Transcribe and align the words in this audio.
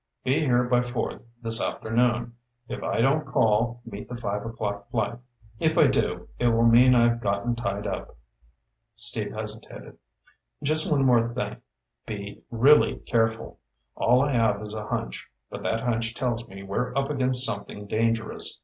Be 0.23 0.39
here 0.43 0.63
by 0.63 0.81
four 0.81 1.21
this 1.43 1.61
afternoon. 1.61 2.33
If 2.67 2.81
I 2.81 3.01
don't 3.01 3.23
call, 3.23 3.83
meet 3.85 4.07
the 4.09 4.15
five 4.15 4.43
o'clock 4.43 4.89
flight. 4.89 5.19
If 5.59 5.77
I 5.77 5.85
do, 5.85 6.27
it 6.39 6.47
will 6.47 6.65
mean 6.65 6.95
I've 6.95 7.21
gotten 7.21 7.53
tied 7.53 7.85
up." 7.85 8.17
Steve 8.95 9.31
hesitated. 9.31 9.99
"Just 10.63 10.91
one 10.91 11.05
more 11.05 11.31
thing. 11.35 11.57
Be 12.07 12.41
really 12.49 12.95
careful. 13.05 13.59
All 13.95 14.23
I 14.25 14.31
have 14.31 14.59
is 14.63 14.73
a 14.73 14.87
hunch, 14.87 15.27
but 15.51 15.61
that 15.61 15.81
hunch 15.81 16.15
tells 16.15 16.47
me 16.47 16.63
we're 16.63 16.97
up 16.97 17.11
against 17.11 17.45
something 17.45 17.85
dangerous. 17.85 18.59